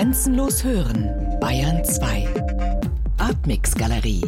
[0.00, 2.26] Grenzenlos hören, Bayern 2.
[3.18, 4.22] Artmix Galerie.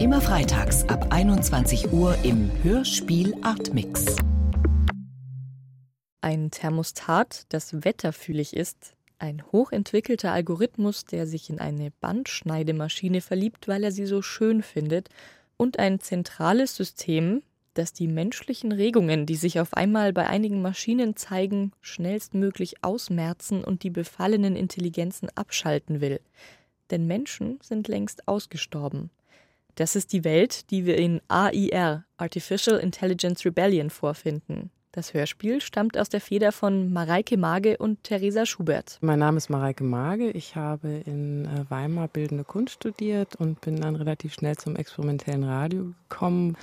[0.00, 4.16] Immer freitags ab 21 Uhr im Hörspiel Artmix.
[6.22, 13.84] Ein Thermostat, das wetterfühlig ist, ein hochentwickelter Algorithmus, der sich in eine Bandschneidemaschine verliebt, weil
[13.84, 15.10] er sie so schön findet,
[15.58, 17.42] und ein zentrales System,
[17.74, 23.82] das die menschlichen Regungen, die sich auf einmal bei einigen Maschinen zeigen, schnellstmöglich ausmerzen und
[23.82, 26.20] die befallenen Intelligenzen abschalten will.
[26.90, 29.10] Denn Menschen sind längst ausgestorben.
[29.76, 34.70] Das ist die Welt, die wir in AIR, Artificial Intelligence Rebellion, vorfinden.
[34.92, 38.98] Das Hörspiel stammt aus der Feder von Mareike Mage und Theresa Schubert.
[39.00, 40.30] Mein Name ist Mareike Mage.
[40.30, 45.44] Ich habe in äh, Weimar Bildende Kunst studiert und bin dann relativ schnell zum experimentellen
[45.44, 46.56] Radio gekommen.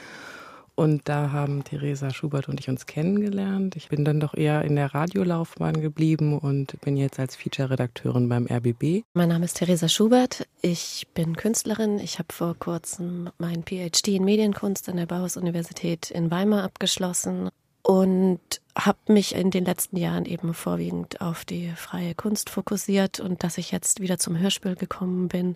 [0.79, 3.75] Und da haben Theresa Schubert und ich uns kennengelernt.
[3.75, 8.45] Ich bin dann doch eher in der Radiolaufbahn geblieben und bin jetzt als Feature-Redakteurin beim
[8.45, 9.01] RBB.
[9.15, 10.47] Mein Name ist Theresa Schubert.
[10.61, 11.97] Ich bin Künstlerin.
[11.97, 17.49] Ich habe vor kurzem meinen PhD in Medienkunst an der Bauhaus-Universität in Weimar abgeschlossen
[17.87, 18.41] und
[18.77, 23.57] habe mich in den letzten Jahren eben vorwiegend auf die freie Kunst fokussiert und dass
[23.57, 25.55] ich jetzt wieder zum Hörspiel gekommen bin,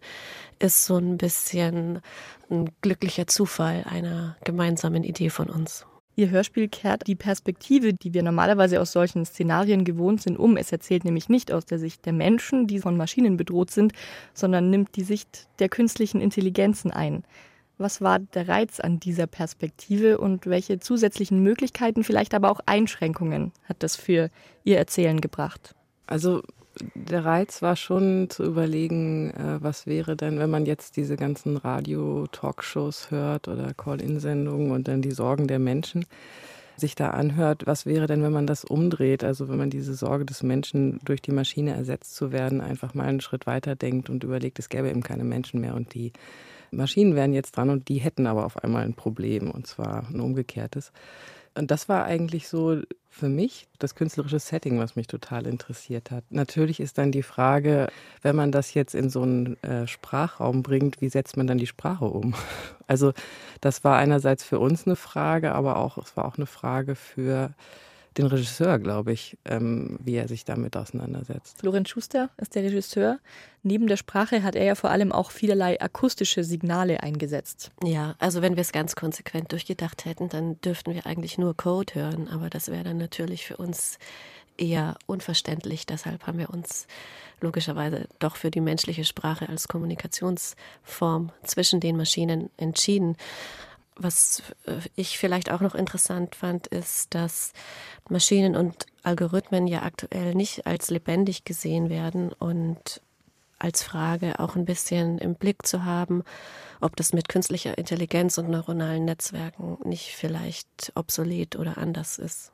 [0.57, 2.01] ist so ein bisschen
[2.49, 5.85] ein glücklicher Zufall einer gemeinsamen Idee von uns.
[6.15, 10.55] Ihr Hörspiel kehrt die Perspektive, die wir normalerweise aus solchen Szenarien gewohnt sind, um.
[10.55, 13.91] Es erzählt nämlich nicht aus der Sicht der Menschen, die von Maschinen bedroht sind,
[14.33, 17.25] sondern nimmt die Sicht der künstlichen Intelligenzen ein.
[17.81, 23.51] Was war der Reiz an dieser Perspektive und welche zusätzlichen Möglichkeiten, vielleicht aber auch Einschränkungen
[23.65, 24.29] hat das für
[24.63, 25.75] Ihr Erzählen gebracht?
[26.07, 26.41] Also
[26.95, 31.57] der Reiz war schon zu überlegen, äh, was wäre denn, wenn man jetzt diese ganzen
[31.57, 36.05] Radio-Talkshows hört oder Call-in-Sendungen und dann die Sorgen der Menschen
[36.77, 39.23] sich da anhört, was wäre denn, wenn man das umdreht?
[39.23, 43.07] Also wenn man diese Sorge des Menschen durch die Maschine ersetzt zu werden, einfach mal
[43.07, 46.11] einen Schritt weiter denkt und überlegt, es gäbe eben keine Menschen mehr und die
[46.71, 50.19] Maschinen wären jetzt dran und die hätten aber auf einmal ein Problem und zwar ein
[50.19, 50.91] umgekehrtes.
[51.53, 56.23] Und das war eigentlich so für mich das künstlerische Setting, was mich total interessiert hat.
[56.29, 57.89] Natürlich ist dann die Frage,
[58.21, 61.67] wenn man das jetzt in so einen äh, Sprachraum bringt, wie setzt man dann die
[61.67, 62.33] Sprache um?
[62.87, 63.13] Also
[63.61, 67.53] das war einerseits für uns eine Frage, aber auch es war auch eine Frage für
[68.17, 71.59] den Regisseur, glaube ich, ähm, wie er sich damit auseinandersetzt.
[71.59, 73.19] Florian Schuster ist der Regisseur.
[73.63, 77.71] Neben der Sprache hat er ja vor allem auch vielerlei akustische Signale eingesetzt.
[77.83, 81.95] Ja, also wenn wir es ganz konsequent durchgedacht hätten, dann dürften wir eigentlich nur Code
[81.95, 83.97] hören, aber das wäre dann natürlich für uns
[84.57, 85.85] eher unverständlich.
[85.85, 86.87] Deshalb haben wir uns
[87.39, 93.15] logischerweise doch für die menschliche Sprache als Kommunikationsform zwischen den Maschinen entschieden.
[94.03, 97.53] Was äh, ich vielleicht auch noch interessant fand, ist, dass
[98.09, 103.01] Maschinen und Algorithmen ja aktuell nicht als lebendig gesehen werden und
[103.59, 106.23] als Frage auch ein bisschen im Blick zu haben,
[106.79, 112.51] ob das mit künstlicher Intelligenz und neuronalen Netzwerken nicht vielleicht obsolet oder anders ist.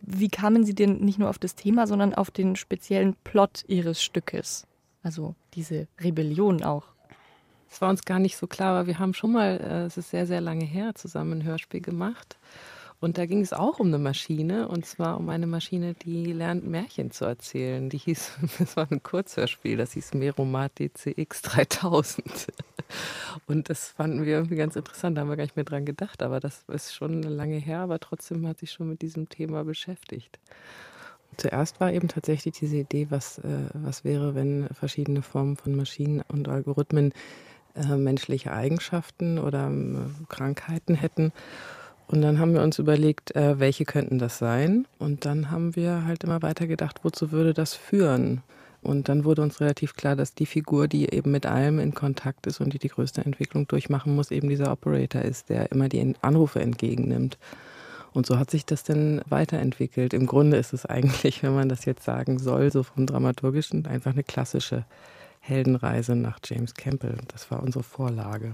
[0.00, 4.00] Wie kamen Sie denn nicht nur auf das Thema, sondern auf den speziellen Plot Ihres
[4.00, 4.64] Stückes?
[5.02, 6.84] Also diese Rebellion auch.
[7.70, 10.10] Es war uns gar nicht so klar, aber wir haben schon mal, äh, es ist
[10.10, 12.36] sehr, sehr lange her, zusammen ein Hörspiel gemacht.
[12.98, 16.66] Und da ging es auch um eine Maschine, und zwar um eine Maschine, die lernt,
[16.66, 17.90] Märchen zu erzählen.
[17.90, 22.24] Die hieß, das war ein Kurzhörspiel, das hieß Meromat DCX 3000.
[23.46, 26.22] Und das fanden wir irgendwie ganz interessant, da haben wir gar nicht mehr dran gedacht,
[26.22, 30.38] aber das ist schon lange her, aber trotzdem hat sich schon mit diesem Thema beschäftigt.
[31.36, 36.22] Zuerst war eben tatsächlich diese Idee, was, äh, was wäre, wenn verschiedene Formen von Maschinen
[36.28, 37.12] und Algorithmen
[37.76, 41.32] äh, menschliche Eigenschaften oder äh, Krankheiten hätten.
[42.08, 44.86] Und dann haben wir uns überlegt, äh, welche könnten das sein?
[44.98, 48.42] Und dann haben wir halt immer weiter gedacht, wozu würde das führen?
[48.82, 52.46] Und dann wurde uns relativ klar, dass die Figur, die eben mit allem in Kontakt
[52.46, 56.14] ist und die die größte Entwicklung durchmachen muss, eben dieser Operator ist, der immer die
[56.22, 57.36] Anrufe entgegennimmt.
[58.12, 60.14] Und so hat sich das dann weiterentwickelt.
[60.14, 64.12] Im Grunde ist es eigentlich, wenn man das jetzt sagen soll, so vom Dramaturgischen einfach
[64.12, 64.84] eine klassische
[65.46, 67.18] Heldenreise nach James Campbell.
[67.28, 68.52] Das war unsere Vorlage.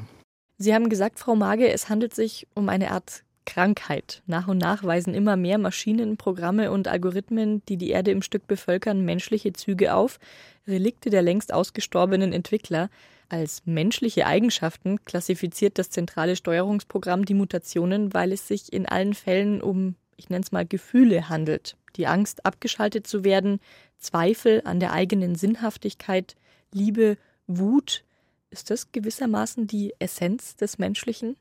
[0.59, 4.23] Sie haben gesagt, Frau Mage, es handelt sich um eine Art Krankheit.
[4.27, 8.47] Nach und nach weisen immer mehr Maschinen, Programme und Algorithmen, die die Erde im Stück
[8.47, 10.19] bevölkern, menschliche Züge auf,
[10.67, 12.89] Relikte der längst ausgestorbenen Entwickler.
[13.29, 19.61] Als menschliche Eigenschaften klassifiziert das zentrale Steuerungsprogramm die Mutationen, weil es sich in allen Fällen
[19.63, 21.77] um, ich nenne es mal, Gefühle handelt.
[21.97, 23.59] Die Angst, abgeschaltet zu werden,
[23.99, 26.37] Zweifel an der eigenen Sinnhaftigkeit,
[26.73, 27.17] Liebe,
[27.47, 28.05] Wut.
[28.51, 31.37] Ist das gewissermaßen die Essenz des Menschlichen?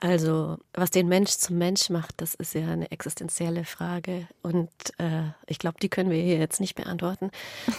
[0.00, 4.28] Also, was den Mensch zum Mensch macht, das ist ja eine existenzielle Frage.
[4.42, 7.32] Und äh, ich glaube, die können wir hier jetzt nicht beantworten.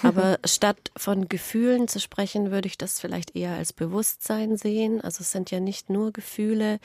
[0.04, 5.00] Aber statt von Gefühlen zu sprechen, würde ich das vielleicht eher als Bewusstsein sehen.
[5.00, 6.80] Also es sind ja nicht nur Gefühle,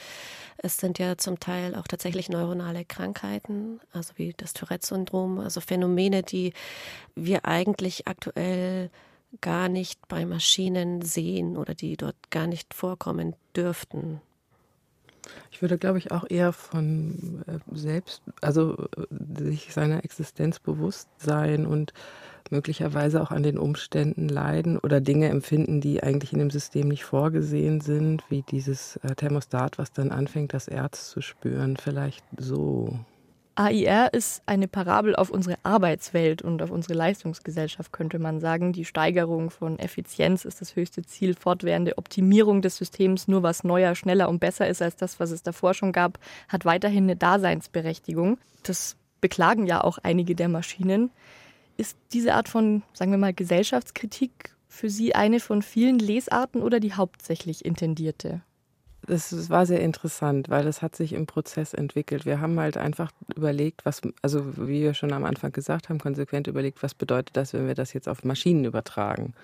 [0.59, 6.23] es sind ja zum Teil auch tatsächlich neuronale Krankheiten, also wie das Tourette-Syndrom, also Phänomene,
[6.23, 6.53] die
[7.17, 8.89] wir eigentlich aktuell
[9.41, 14.21] gar nicht bei Maschinen sehen oder die dort gar nicht vorkommen dürften.
[15.51, 21.09] Ich würde, glaube ich, auch eher von äh, selbst, also äh, sich seiner Existenz bewusst
[21.19, 21.93] sein und
[22.51, 27.05] möglicherweise auch an den Umständen leiden oder Dinge empfinden, die eigentlich in dem System nicht
[27.05, 31.77] vorgesehen sind, wie dieses äh, Thermostat, was dann anfängt, das Erz zu spüren.
[31.77, 32.99] Vielleicht so.
[33.57, 38.73] AIR ist eine Parabel auf unsere Arbeitswelt und auf unsere Leistungsgesellschaft, könnte man sagen.
[38.73, 43.29] Die Steigerung von Effizienz ist das höchste Ziel, fortwährende Optimierung des Systems.
[43.29, 46.19] Nur was neuer, schneller und besser ist als das, was es davor schon gab,
[46.49, 48.39] hat weiterhin eine Daseinsberechtigung.
[48.65, 51.11] Das beklagen ja auch einige der Maschinen.
[51.77, 56.81] Ist diese Art von, sagen wir mal, Gesellschaftskritik für Sie eine von vielen Lesarten oder
[56.81, 58.43] die hauptsächlich intendierte?
[59.07, 62.27] Das war sehr interessant, weil es hat sich im Prozess entwickelt.
[62.27, 66.47] Wir haben halt einfach überlegt, was, also wie wir schon am Anfang gesagt haben, konsequent
[66.47, 69.35] überlegt, was bedeutet das, wenn wir das jetzt auf Maschinen übertragen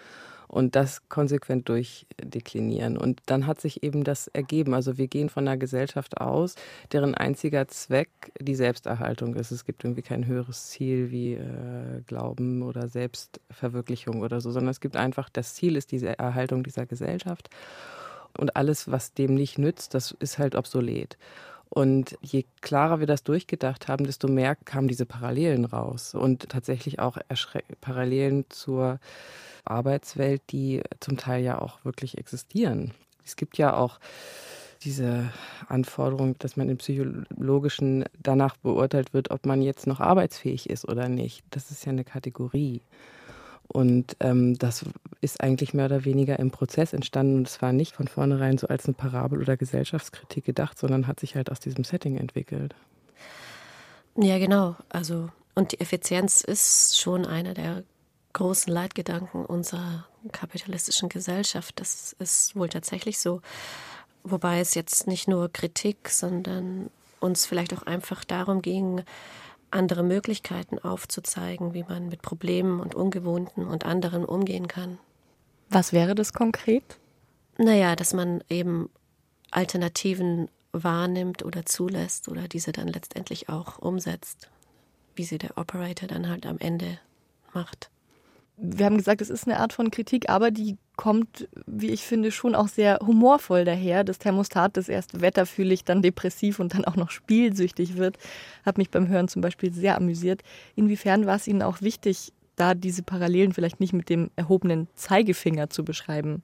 [0.50, 2.96] und das konsequent durchdeklinieren.
[2.96, 4.74] Und dann hat sich eben das ergeben.
[4.74, 6.56] Also wir gehen von einer Gesellschaft aus,
[6.92, 8.08] deren einziger Zweck
[8.40, 9.52] die Selbsterhaltung ist.
[9.52, 14.80] Es gibt irgendwie kein höheres Ziel wie äh, Glauben oder Selbstverwirklichung oder so, sondern es
[14.80, 17.48] gibt einfach, das Ziel ist diese Erhaltung dieser Gesellschaft.
[18.38, 21.16] Und alles, was dem nicht nützt, das ist halt obsolet.
[21.68, 26.14] Und je klarer wir das durchgedacht haben, desto mehr kamen diese Parallelen raus.
[26.14, 27.16] Und tatsächlich auch
[27.80, 28.98] Parallelen zur
[29.64, 32.92] Arbeitswelt, die zum Teil ja auch wirklich existieren.
[33.24, 34.00] Es gibt ja auch
[34.82, 35.30] diese
[35.68, 41.08] Anforderung, dass man im Psychologischen danach beurteilt wird, ob man jetzt noch arbeitsfähig ist oder
[41.08, 41.44] nicht.
[41.50, 42.80] Das ist ja eine Kategorie.
[43.72, 44.84] Und ähm, das
[45.20, 48.66] ist eigentlich mehr oder weniger im Prozess entstanden und es war nicht von vornherein so
[48.66, 52.74] als eine Parabel oder Gesellschaftskritik gedacht, sondern hat sich halt aus diesem Setting entwickelt.
[54.16, 54.74] Ja, genau.
[54.88, 57.84] Also, und die Effizienz ist schon einer der
[58.32, 61.78] großen Leitgedanken unserer kapitalistischen Gesellschaft.
[61.78, 63.40] Das ist wohl tatsächlich so.
[64.24, 66.90] Wobei es jetzt nicht nur Kritik, sondern
[67.20, 69.02] uns vielleicht auch einfach darum ging,
[69.70, 74.98] andere Möglichkeiten aufzuzeigen, wie man mit Problemen und Ungewohnten und anderen umgehen kann.
[75.68, 76.98] Was wäre das konkret?
[77.58, 78.90] Naja, dass man eben
[79.50, 84.50] Alternativen wahrnimmt oder zulässt oder diese dann letztendlich auch umsetzt,
[85.14, 86.98] wie sie der Operator dann halt am Ende
[87.52, 87.90] macht
[88.60, 92.30] wir haben gesagt, es ist eine Art von Kritik, aber die kommt, wie ich finde,
[92.30, 94.04] schon auch sehr humorvoll daher.
[94.04, 98.18] Das Thermostat, das erst wetterfühlig, dann depressiv und dann auch noch spielsüchtig wird,
[98.66, 100.42] hat mich beim Hören zum Beispiel sehr amüsiert.
[100.76, 105.70] Inwiefern war es Ihnen auch wichtig, da diese Parallelen vielleicht nicht mit dem erhobenen Zeigefinger
[105.70, 106.42] zu beschreiben?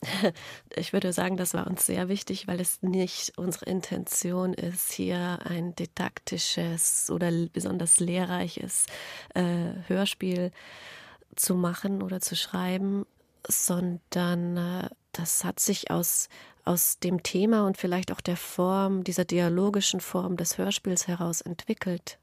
[0.76, 5.40] Ich würde sagen, das war uns sehr wichtig, weil es nicht unsere Intention ist, hier
[5.44, 8.86] ein didaktisches oder besonders lehrreiches
[9.34, 10.52] äh, Hörspiel
[11.34, 13.06] zu machen oder zu schreiben,
[13.48, 16.28] sondern äh, das hat sich aus,
[16.64, 22.18] aus dem Thema und vielleicht auch der Form, dieser dialogischen Form des Hörspiels heraus entwickelt.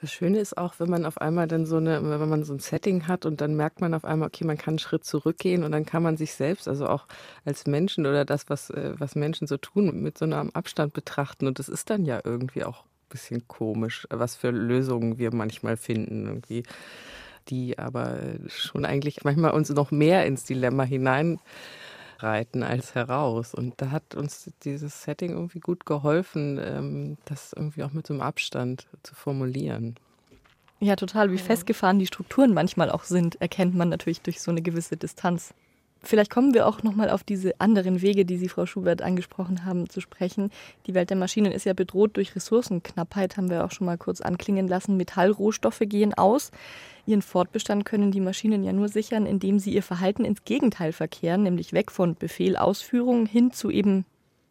[0.00, 2.60] Das Schöne ist auch, wenn man auf einmal dann so eine, wenn man so ein
[2.60, 5.72] Setting hat und dann merkt man auf einmal, okay, man kann einen Schritt zurückgehen und
[5.72, 7.06] dann kann man sich selbst, also auch
[7.44, 11.46] als Menschen oder das, was, äh, was Menschen so tun, mit so einem Abstand betrachten.
[11.46, 15.76] Und das ist dann ja irgendwie auch ein bisschen komisch, was für Lösungen wir manchmal
[15.76, 16.26] finden.
[16.26, 16.62] Irgendwie
[17.48, 23.54] die aber schon eigentlich manchmal uns noch mehr ins Dilemma hineinreiten als heraus.
[23.54, 28.14] Und da hat uns dieses Setting irgendwie gut geholfen, ähm, das irgendwie auch mit so
[28.14, 29.96] einem Abstand zu formulieren.
[30.80, 31.32] Ja, total.
[31.32, 35.52] Wie festgefahren die Strukturen manchmal auch sind, erkennt man natürlich durch so eine gewisse Distanz.
[36.08, 39.90] Vielleicht kommen wir auch nochmal auf diese anderen Wege, die Sie, Frau Schubert, angesprochen haben,
[39.90, 40.50] zu sprechen.
[40.86, 44.22] Die Welt der Maschinen ist ja bedroht durch Ressourcenknappheit, haben wir auch schon mal kurz
[44.22, 44.96] anklingen lassen.
[44.96, 46.50] Metallrohstoffe gehen aus.
[47.04, 51.42] Ihren Fortbestand können die Maschinen ja nur sichern, indem sie ihr Verhalten ins Gegenteil verkehren,
[51.42, 54.06] nämlich weg von Befehlausführung hin zu eben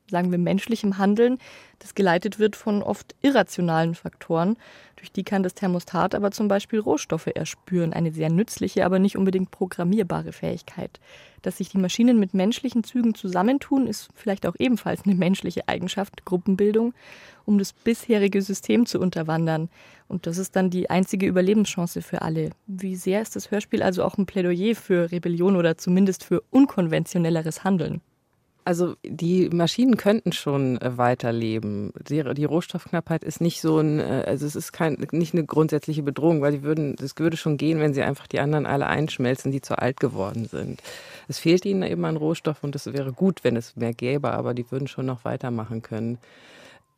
[0.09, 1.37] sagen wir, menschlichem Handeln,
[1.79, 4.57] das geleitet wird von oft irrationalen Faktoren.
[4.95, 9.17] Durch die kann das Thermostat aber zum Beispiel Rohstoffe erspüren, eine sehr nützliche, aber nicht
[9.17, 10.99] unbedingt programmierbare Fähigkeit.
[11.43, 16.25] Dass sich die Maschinen mit menschlichen Zügen zusammentun, ist vielleicht auch ebenfalls eine menschliche Eigenschaft,
[16.25, 16.93] Gruppenbildung,
[17.45, 19.69] um das bisherige System zu unterwandern.
[20.07, 22.49] Und das ist dann die einzige Überlebenschance für alle.
[22.65, 27.63] Wie sehr ist das Hörspiel also auch ein Plädoyer für Rebellion oder zumindest für unkonventionelleres
[27.63, 28.01] Handeln?
[28.67, 31.93] Also die Maschinen könnten schon äh, weiterleben.
[32.09, 36.03] Die, die, Rohstoffknappheit ist nicht so ein, äh, also es ist kein, nicht eine grundsätzliche
[36.03, 39.53] Bedrohung, weil die würden, es würde schon gehen, wenn sie einfach die anderen alle einschmelzen,
[39.53, 40.81] die zu alt geworden sind.
[41.29, 44.53] Es fehlt ihnen eben an Rohstoff und es wäre gut, wenn es mehr gäbe, aber
[44.53, 46.17] die würden schon noch weitermachen können.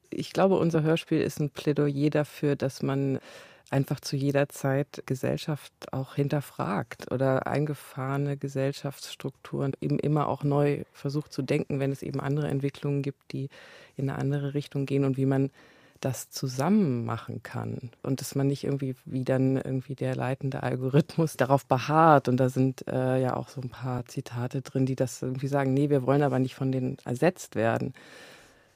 [0.10, 3.20] Ich glaube, unser Hörspiel ist ein Plädoyer dafür, dass man
[3.70, 11.32] einfach zu jeder Zeit Gesellschaft auch hinterfragt oder eingefahrene Gesellschaftsstrukturen eben immer auch neu versucht
[11.32, 13.50] zu denken, wenn es eben andere Entwicklungen gibt, die
[13.96, 15.52] in eine andere Richtung gehen und wie man
[16.02, 21.36] das zusammen machen kann und dass man nicht irgendwie wie dann irgendwie der leitende Algorithmus
[21.36, 25.22] darauf beharrt und da sind äh, ja auch so ein paar Zitate drin, die das
[25.22, 27.94] irgendwie sagen, nee, wir wollen aber nicht von denen ersetzt werden.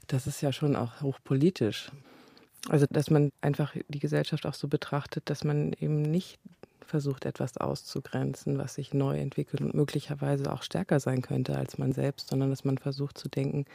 [0.07, 1.91] Das ist ja schon auch hochpolitisch.
[2.69, 6.39] Also, dass man einfach die Gesellschaft auch so betrachtet, dass man eben nicht
[6.85, 11.91] versucht, etwas auszugrenzen, was sich neu entwickelt und möglicherweise auch stärker sein könnte als man
[11.91, 13.65] selbst, sondern dass man versucht zu denken,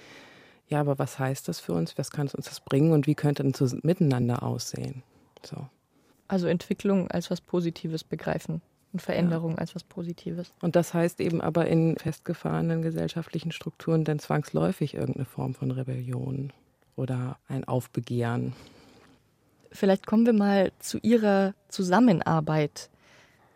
[0.69, 1.97] ja, aber was heißt das für uns?
[1.97, 5.03] Was kann uns das bringen und wie könnte ein Miteinander aussehen?
[5.43, 5.69] So.
[6.29, 8.61] Also Entwicklung als was Positives begreifen
[8.99, 9.59] und Veränderung ja.
[9.59, 10.52] als was Positives.
[10.61, 16.52] Und das heißt eben aber in festgefahrenen gesellschaftlichen Strukturen dann zwangsläufig irgendeine Form von Rebellion
[16.97, 18.55] oder ein Aufbegehren.
[19.71, 22.90] Vielleicht kommen wir mal zu Ihrer Zusammenarbeit.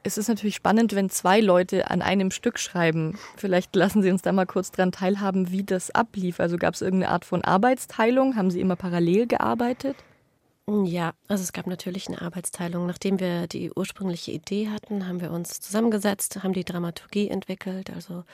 [0.04, 3.18] Es ist natürlich spannend, wenn zwei Leute an einem Stück schreiben.
[3.36, 6.40] Vielleicht lassen Sie uns da mal kurz dran teilhaben, wie das ablief.
[6.40, 8.36] Also gab es irgendeine Art von Arbeitsteilung?
[8.36, 9.96] Haben Sie immer parallel gearbeitet?
[10.68, 12.86] Ja, also es gab natürlich eine Arbeitsteilung.
[12.86, 18.24] Nachdem wir die ursprüngliche Idee hatten, haben wir uns zusammengesetzt, haben die Dramaturgie entwickelt, also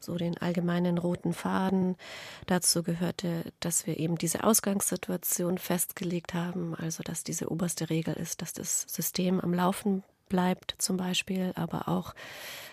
[0.00, 1.96] so den allgemeinen roten Faden.
[2.46, 8.40] Dazu gehörte, dass wir eben diese Ausgangssituation festgelegt haben, also dass diese oberste Regel ist,
[8.40, 12.14] dass das System am Laufen bleibt zum Beispiel, aber auch,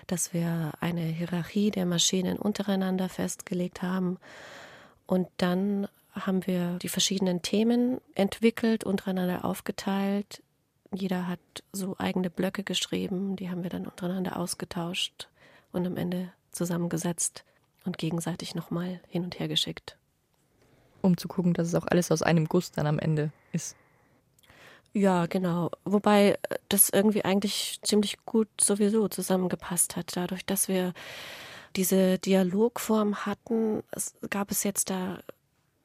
[0.08, 4.18] dass wir eine Hierarchie der Maschinen untereinander festgelegt haben.
[5.06, 10.42] Und dann haben wir die verschiedenen Themen entwickelt, untereinander aufgeteilt.
[10.94, 11.40] Jeder hat
[11.72, 15.28] so eigene Blöcke geschrieben, die haben wir dann untereinander ausgetauscht
[15.72, 17.44] und am Ende zusammengesetzt
[17.84, 19.98] und gegenseitig nochmal hin und her geschickt.
[21.02, 23.76] Um zu gucken, dass es auch alles aus einem Guss dann am Ende ist.
[24.94, 25.72] Ja, genau.
[25.86, 30.16] Wobei äh, das irgendwie eigentlich ziemlich gut sowieso zusammengepasst hat.
[30.16, 30.94] Dadurch, dass wir
[31.76, 35.18] diese Dialogform hatten, es gab es jetzt da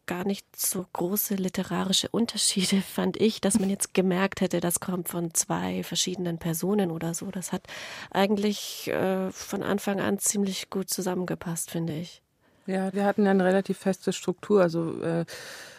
[0.09, 5.09] gar nicht so große literarische Unterschiede, fand ich, dass man jetzt gemerkt hätte, das kommt
[5.09, 7.31] von zwei verschiedenen Personen oder so.
[7.31, 7.63] Das hat
[8.11, 12.23] eigentlich äh, von Anfang an ziemlich gut zusammengepasst, finde ich.
[12.67, 14.61] Ja, wir hatten ja eine relativ feste Struktur.
[14.61, 15.25] Also äh,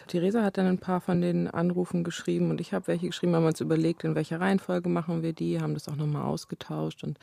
[0.08, 3.44] Theresa hat dann ein paar von den Anrufen geschrieben und ich habe welche geschrieben, haben
[3.44, 7.16] uns überlegt, in welcher Reihenfolge machen wir die, haben das auch nochmal ausgetauscht und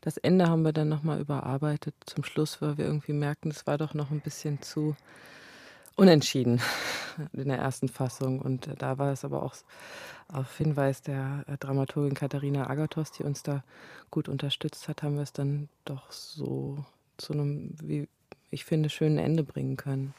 [0.00, 3.76] das Ende haben wir dann nochmal überarbeitet zum Schluss, weil wir irgendwie merkten, es war
[3.76, 4.96] doch noch ein bisschen zu
[5.96, 6.60] unentschieden
[7.32, 8.40] in der ersten Fassung.
[8.40, 9.54] Und da war es aber auch
[10.28, 13.64] auf Hinweis der äh, Dramaturgin Katharina Agathos, die uns da
[14.10, 16.84] gut unterstützt hat, haben wir es dann doch so
[17.16, 18.08] zu einem, wie
[18.50, 20.14] ich finde, schönen Ende bringen können.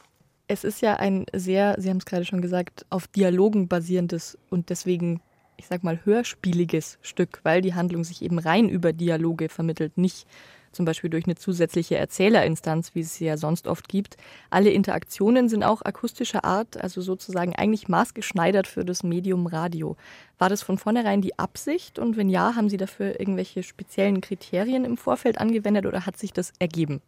[0.48, 4.70] Es ist ja ein sehr, Sie haben es gerade schon gesagt, auf Dialogen basierendes und
[4.70, 5.22] deswegen,
[5.58, 10.28] ich sag mal, hörspieliges Stück, weil die Handlung sich eben rein über Dialoge vermittelt, nicht
[10.72, 14.18] zum Beispiel durch eine zusätzliche Erzählerinstanz, wie es sie ja sonst oft gibt.
[14.50, 19.98] Alle Interaktionen sind auch akustischer Art, also sozusagen eigentlich maßgeschneidert für das Medium Radio.
[20.38, 24.86] War das von vornherein die Absicht und wenn ja, haben Sie dafür irgendwelche speziellen Kriterien
[24.86, 27.02] im Vorfeld angewendet oder hat sich das ergeben?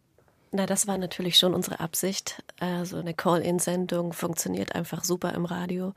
[0.56, 2.44] Na, das war natürlich schon unsere Absicht.
[2.60, 5.94] Also eine Call-in-Sendung funktioniert einfach super im Radio.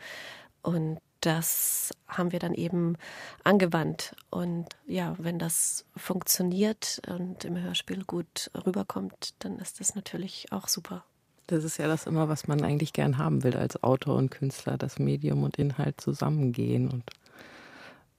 [0.64, 0.98] Und
[1.28, 2.96] das haben wir dann eben
[3.44, 4.16] angewandt.
[4.30, 10.70] Und ja, wenn das funktioniert und im Hörspiel gut rüberkommt, dann ist das natürlich auch
[10.70, 11.04] super.
[11.48, 14.78] Das ist ja das immer, was man eigentlich gern haben will als Autor und Künstler,
[14.78, 16.90] dass Medium und Inhalt zusammengehen.
[16.90, 17.04] Und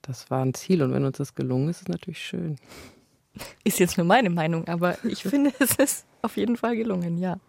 [0.03, 0.83] das war ein Ziel.
[0.83, 2.57] Und wenn uns das gelungen ist, ist es natürlich schön.
[3.63, 7.39] Ist jetzt nur meine Meinung, aber ich finde, es ist auf jeden Fall gelungen, ja.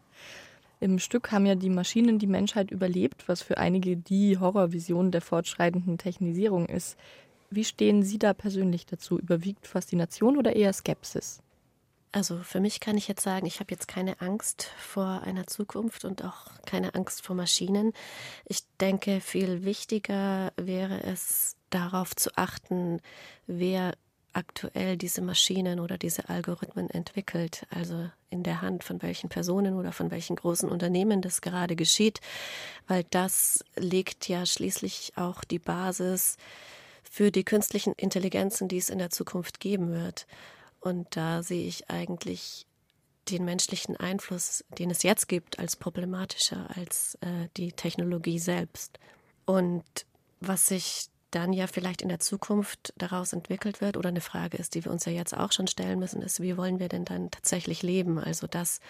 [0.81, 5.21] Im Stück haben ja die Maschinen die Menschheit überlebt, was für einige die Horrorvision der
[5.21, 6.97] fortschreitenden Technisierung ist.
[7.51, 9.19] Wie stehen Sie da persönlich dazu?
[9.19, 11.43] Überwiegt Faszination oder eher Skepsis?
[12.13, 16.05] Also für mich kann ich jetzt sagen, ich habe jetzt keine Angst vor einer Zukunft
[16.05, 17.93] und auch keine Angst vor Maschinen.
[18.47, 23.01] Ich denke, viel wichtiger wäre es darauf zu achten,
[23.47, 23.93] wer
[24.33, 29.93] aktuell diese Maschinen oder diese Algorithmen entwickelt, also in der Hand von welchen Personen oder
[29.93, 32.21] von welchen großen Unternehmen das gerade geschieht,
[32.87, 36.37] weil das legt ja schließlich auch die Basis
[37.03, 40.27] für die künstlichen Intelligenzen, die es in der Zukunft geben wird.
[40.81, 42.67] Und da sehe ich eigentlich
[43.29, 48.99] den menschlichen Einfluss, den es jetzt gibt, als problematischer als äh, die Technologie selbst.
[49.45, 49.85] Und
[50.41, 54.75] was sich dann ja vielleicht in der Zukunft daraus entwickelt wird oder eine Frage ist,
[54.75, 57.31] die wir uns ja jetzt auch schon stellen müssen, ist, wie wollen wir denn dann
[57.31, 58.19] tatsächlich leben?
[58.19, 58.81] Also, dass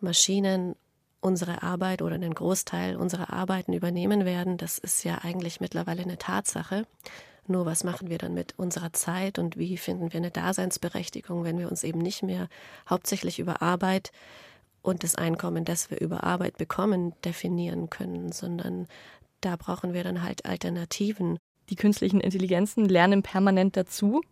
[0.00, 0.76] Maschinen
[1.20, 6.18] unsere Arbeit oder einen Großteil unserer Arbeiten übernehmen werden, das ist ja eigentlich mittlerweile eine
[6.18, 6.86] Tatsache.
[7.48, 11.58] Nur was machen wir dann mit unserer Zeit und wie finden wir eine Daseinsberechtigung, wenn
[11.58, 12.48] wir uns eben nicht mehr
[12.88, 14.10] hauptsächlich über Arbeit
[14.82, 18.86] und das Einkommen, das wir über Arbeit bekommen, definieren können, sondern
[19.40, 21.38] da brauchen wir dann halt Alternativen.
[21.68, 24.22] Die künstlichen Intelligenzen lernen permanent dazu.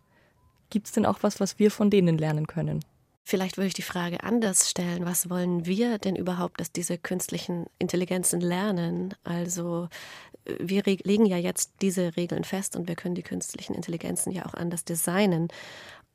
[0.70, 2.84] Gibt es denn auch was, was wir von denen lernen können?
[3.26, 5.06] Vielleicht würde ich die Frage anders stellen.
[5.06, 9.14] Was wollen wir denn überhaupt, dass diese künstlichen Intelligenzen lernen?
[9.24, 9.88] Also
[10.44, 14.54] wir legen ja jetzt diese Regeln fest und wir können die künstlichen Intelligenzen ja auch
[14.54, 15.48] anders designen.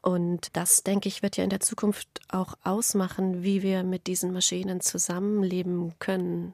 [0.02, 4.32] Und das, denke ich, wird ja in der Zukunft auch ausmachen, wie wir mit diesen
[4.32, 6.54] Maschinen zusammenleben können.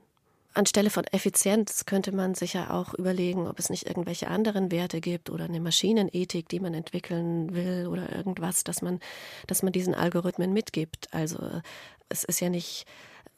[0.55, 5.01] Anstelle von Effizienz könnte man sich ja auch überlegen, ob es nicht irgendwelche anderen Werte
[5.01, 8.99] gibt oder eine Maschinenethik, die man entwickeln will oder irgendwas, dass man,
[9.47, 11.13] dass man diesen Algorithmen mitgibt.
[11.13, 11.61] Also
[12.09, 12.85] es ist ja nicht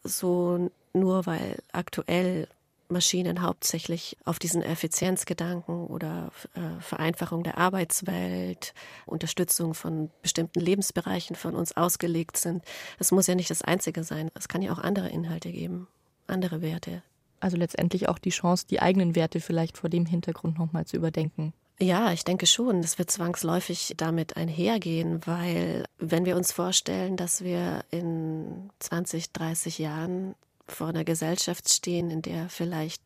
[0.03, 2.47] so nur, weil aktuell
[2.89, 8.73] Maschinen hauptsächlich auf diesen Effizienzgedanken oder äh, Vereinfachung der Arbeitswelt,
[9.05, 12.63] Unterstützung von bestimmten Lebensbereichen von uns ausgelegt sind.
[12.97, 14.31] Es muss ja nicht das Einzige sein.
[14.35, 15.87] Es kann ja auch andere Inhalte geben
[16.27, 17.01] andere Werte.
[17.39, 21.53] Also letztendlich auch die Chance, die eigenen Werte vielleicht vor dem Hintergrund nochmal zu überdenken.
[21.79, 22.81] Ja, ich denke schon.
[22.81, 29.77] Das wird zwangsläufig damit einhergehen, weil wenn wir uns vorstellen, dass wir in 20, 30
[29.77, 30.33] Jahren
[30.67, 33.01] vor einer Gesellschaft stehen, in der vielleicht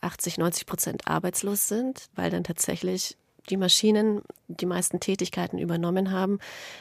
[0.00, 3.16] 80, 90 Prozent arbeitslos sind, weil dann tatsächlich
[3.50, 6.38] die Maschinen die meisten Tätigkeiten übernommen haben,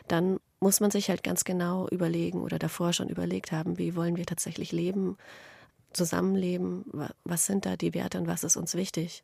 [0.08, 4.16] dann muss man sich halt ganz genau überlegen oder davor schon überlegt haben, wie wollen
[4.16, 5.18] wir tatsächlich leben,
[5.94, 6.86] zusammenleben,
[7.24, 9.20] was sind da die Werte und was ist uns wichtig.